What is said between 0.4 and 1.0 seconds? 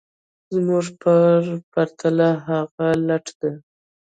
زموږ